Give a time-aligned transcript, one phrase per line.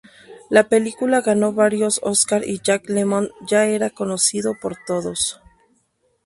[0.49, 5.39] La película ganó varios Oscar y Jack Lemmon ya era conocido por todos.